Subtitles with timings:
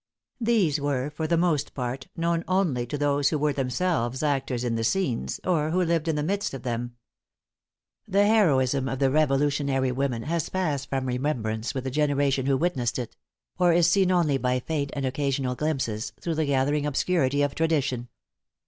[0.39, 4.73] These were, for the most part, known only to those who were themselves actors in
[4.73, 6.95] the scenes, or who lived in the midst of them.
[8.07, 12.97] The heroism of the Revolutionary women has passed from remembrance with the generation who witnessed
[12.97, 13.15] it;
[13.59, 18.07] or is seen only by faint and occasional glimpses, through the gathering obscurity of tradition.